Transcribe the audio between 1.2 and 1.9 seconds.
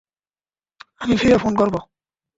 ফিরে ফোন করব।